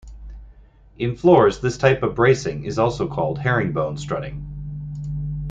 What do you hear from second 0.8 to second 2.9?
In floors this type of bracing is